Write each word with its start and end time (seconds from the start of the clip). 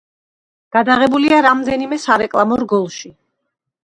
გადაღებულია 0.77 1.41
რამდენიმე 1.47 2.01
სარეკლამო 2.05 2.57
რგოლში. 2.65 3.15